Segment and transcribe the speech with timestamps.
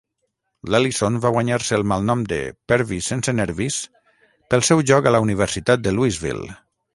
[0.75, 2.39] L'Ellison va guanyar-se el malnom de
[2.73, 3.77] "Pervis sense nervis"
[4.55, 6.51] pel seu joc a la Universitat de Louisville.